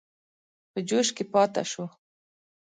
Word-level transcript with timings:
په 0.71 0.79
جوش 0.87 1.07
کې 1.15 1.23
پاته 1.33 1.63
شو. 1.71 1.85